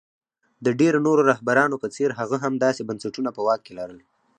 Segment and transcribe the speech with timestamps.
[0.65, 3.99] د ډېرو نورو رهبرانو په څېر هغه هم داسې بنسټونه په واک کې لرل.